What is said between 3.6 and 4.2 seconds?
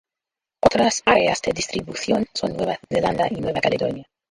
Caledonia.